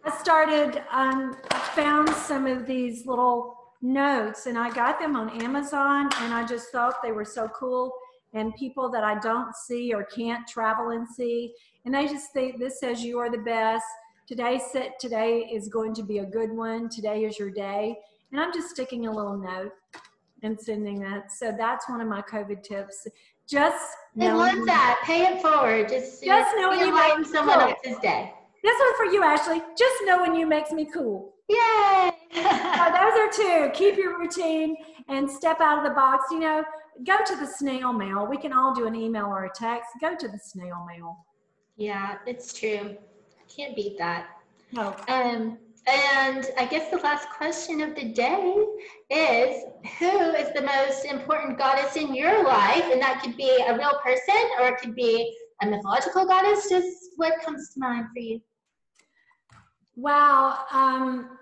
[0.04, 0.84] I started.
[0.92, 6.34] Um, I found some of these little notes, and I got them on Amazon, and
[6.34, 7.94] I just thought they were so cool
[8.34, 11.54] and people that I don't see or can't travel and see.
[11.86, 13.86] And they just think this says you are the best.
[14.28, 16.90] Today set today is going to be a good one.
[16.90, 17.98] Today is your day.
[18.32, 19.72] And I'm just sticking a little note
[20.44, 21.32] and sending that.
[21.32, 23.08] So that's one of my COVID tips.
[23.48, 25.02] Just I love that.
[25.04, 25.90] Pay it forward.
[25.90, 28.34] Just just knowing you make someone else's day.
[28.64, 29.62] This one's for you, Ashley.
[29.78, 31.34] Just knowing you makes me cool.
[31.48, 32.12] Yay!
[32.34, 33.72] so those are two.
[33.74, 34.76] Keep your routine
[35.08, 36.26] and step out of the box.
[36.32, 36.64] You know,
[37.06, 38.28] go to the snail mail.
[38.28, 39.90] We can all do an email or a text.
[40.02, 41.26] Go to the snail mail.
[41.78, 42.98] Yeah, it's true.
[43.56, 44.28] Can't beat that.
[44.72, 44.96] No.
[45.08, 48.66] Um, and I guess the last question of the day
[49.10, 49.64] is
[49.98, 52.84] who is the most important goddess in your life?
[52.92, 56.70] And that could be a real person or it could be a mythological goddess.
[56.70, 58.42] Just what comes to mind for you?
[60.00, 60.60] Wow.
[60.72, 61.38] Um,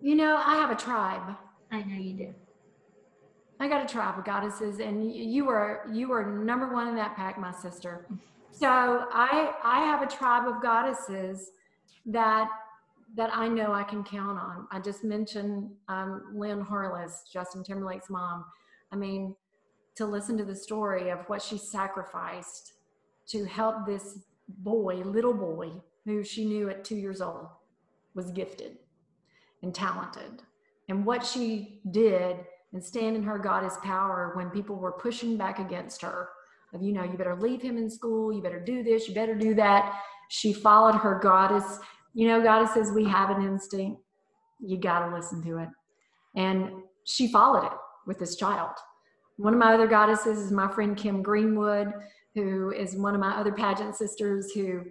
[0.00, 1.36] you know, I have a tribe.
[1.70, 2.34] I know you do.
[3.60, 7.16] I got a tribe of goddesses, and you were you were number one in that
[7.16, 8.06] pack, my sister.
[8.50, 11.50] So I I have a tribe of goddesses
[12.06, 12.48] that
[13.14, 14.66] that I know I can count on.
[14.70, 18.46] I just mentioned um, Lynn Harless, Justin Timberlake's mom.
[18.90, 19.36] I mean,
[19.96, 22.72] to listen to the story of what she sacrificed
[23.28, 25.72] to help this boy, little boy,
[26.06, 27.48] who she knew at two years old
[28.16, 28.78] was gifted
[29.62, 30.42] and talented,
[30.88, 32.38] and what she did
[32.72, 36.30] and stand in her goddess power when people were pushing back against her
[36.74, 39.34] of you know you better leave him in school you better do this you better
[39.34, 40.00] do that.
[40.28, 41.78] She followed her goddess.
[42.14, 44.00] You know goddesses we have an instinct.
[44.58, 45.68] You got to listen to it.
[46.34, 47.72] And she followed it
[48.06, 48.72] with this child.
[49.36, 51.92] One of my other goddesses is my friend kim greenwood
[52.34, 54.82] who is one of my other pageant sisters who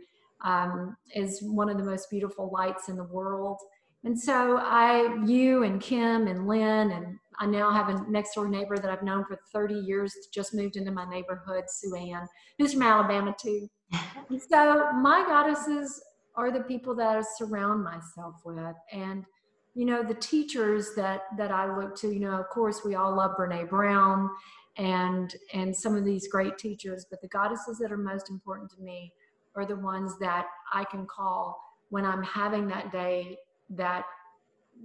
[0.44, 3.58] um, is one of the most beautiful lights in the world
[4.06, 8.48] and so I, you and Kim and Lynn, and I now have a next door
[8.48, 12.28] neighbor that I've known for 30 years, just moved into my neighborhood, Sue Ann,
[12.60, 13.68] who's from Alabama too.
[14.30, 16.00] and so my goddesses
[16.36, 18.76] are the people that I surround myself with.
[18.92, 19.26] And,
[19.74, 23.16] you know, the teachers that, that I look to, you know, of course we all
[23.16, 24.30] love Brene Brown
[24.78, 28.82] and, and some of these great teachers, but the goddesses that are most important to
[28.84, 29.12] me
[29.56, 33.38] are the ones that I can call when I'm having that day
[33.70, 34.06] that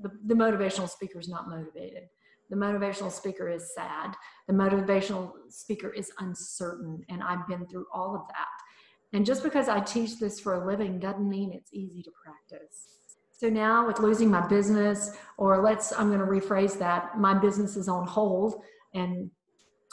[0.03, 2.05] the, the motivational speaker is not motivated.
[2.51, 4.15] The motivational speaker is sad.
[4.49, 7.05] The motivational speaker is uncertain.
[7.09, 9.17] And I've been through all of that.
[9.17, 12.97] And just because I teach this for a living doesn't mean it's easy to practice.
[13.33, 17.77] So now with losing my business, or let's, I'm going to rephrase that, my business
[17.77, 18.63] is on hold
[18.95, 19.31] and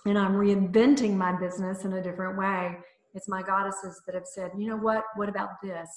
[0.06, 2.78] and I'm reinventing my business in a different way.
[3.14, 5.90] It's my goddesses that have said, you know what, what about this?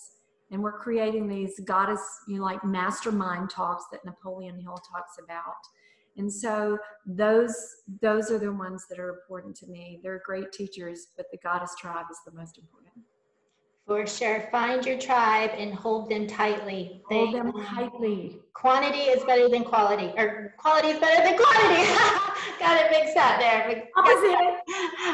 [0.50, 5.54] And we're creating these goddess, you know, like mastermind talks that Napoleon Hill talks about.
[6.16, 7.54] And so those
[8.02, 10.00] those are the ones that are important to me.
[10.02, 13.04] They're great teachers, but the goddess tribe is the most important.
[13.86, 14.48] For sure.
[14.52, 17.02] Find your tribe and hold them tightly.
[17.08, 18.38] Hold them tightly.
[18.54, 21.90] Quantity is better than quality, or quality is better than quantity.
[22.60, 23.88] Got it mixed up there.
[23.96, 24.58] Opposite.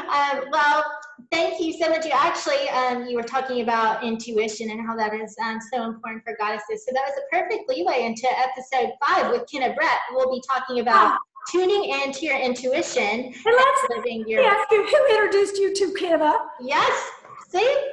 [0.07, 0.83] Um, well,
[1.31, 2.05] thank you so much.
[2.05, 6.23] You actually, um, you were talking about intuition and how that is um, so important
[6.23, 6.85] for goddesses.
[6.85, 9.99] So that was a perfect leeway into episode five with Kenna Brett.
[10.11, 11.51] We'll be talking about oh.
[11.51, 13.03] tuning into your intuition.
[13.03, 16.33] And let's living your- ask you, who introduced you to Kenna?
[16.61, 17.11] Yes.
[17.49, 17.91] See,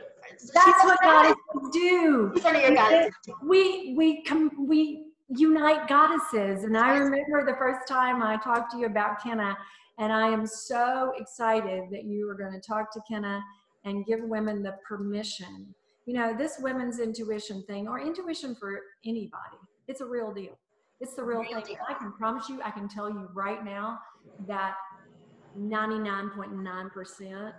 [0.52, 2.32] that's what goddesses do.
[2.42, 3.14] One of your goddesses.
[3.42, 8.78] We we come we unite goddesses, and I remember the first time I talked to
[8.78, 9.56] you about Kenna,
[9.98, 13.40] and I am so excited that you are going to talk to Kenna
[13.84, 15.74] and give women the permission.
[16.06, 20.58] You know, this women's intuition thing, or intuition for anybody, it's a real deal.
[21.00, 21.64] It's the real, real thing.
[21.64, 21.78] Deal.
[21.88, 23.98] I can promise you, I can tell you right now
[24.46, 24.74] that
[25.58, 27.52] 99.9%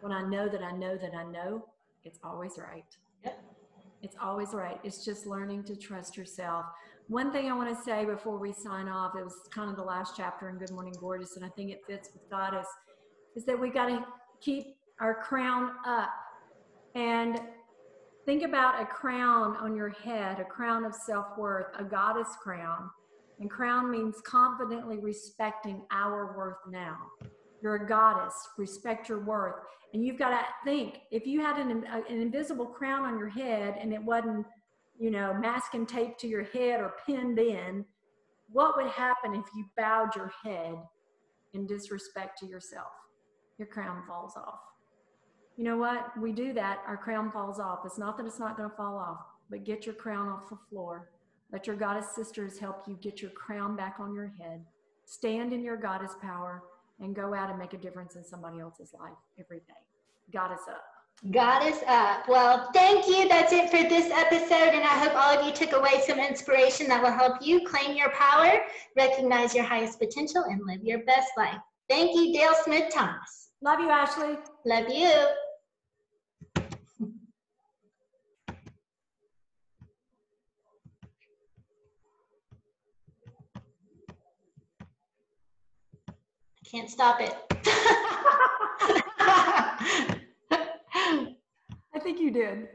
[0.00, 1.64] when I know that I know that I know,
[2.04, 2.84] it's always right.
[3.24, 3.40] Yep.
[4.02, 4.80] It's always right.
[4.82, 6.66] It's just learning to trust yourself.
[7.12, 9.82] One thing I want to say before we sign off, it was kind of the
[9.82, 12.66] last chapter in Good Morning Gorgeous, and I think it fits with Goddess,
[13.36, 14.02] is that we got to
[14.40, 16.08] keep our crown up.
[16.94, 17.38] And
[18.24, 22.88] think about a crown on your head, a crown of self worth, a goddess crown.
[23.40, 26.96] And crown means confidently respecting our worth now.
[27.62, 29.56] You're a goddess, respect your worth.
[29.92, 33.28] And you've got to think if you had an, uh, an invisible crown on your
[33.28, 34.46] head and it wasn't,
[35.02, 37.84] you know, masking tape to your head or pinned in,
[38.52, 40.76] what would happen if you bowed your head
[41.54, 42.92] in disrespect to yourself?
[43.58, 44.60] Your crown falls off.
[45.56, 46.16] You know what?
[46.16, 47.80] We do that, our crown falls off.
[47.84, 49.18] It's not that it's not going to fall off,
[49.50, 51.10] but get your crown off the floor.
[51.50, 54.64] Let your goddess sisters help you get your crown back on your head.
[55.04, 56.62] Stand in your goddess power
[57.00, 59.82] and go out and make a difference in somebody else's life every day.
[60.32, 60.91] Goddess up.
[61.30, 62.26] Goddess up.
[62.26, 63.28] Well, thank you.
[63.28, 64.74] That's it for this episode.
[64.74, 67.96] And I hope all of you took away some inspiration that will help you claim
[67.96, 68.58] your power,
[68.96, 71.58] recognize your highest potential, and live your best life.
[71.88, 73.50] Thank you, Dale Smith Thomas.
[73.62, 74.36] Love you, Ashley.
[74.66, 75.28] Love you.
[86.56, 87.36] I can't stop it.
[92.02, 92.68] I think you did.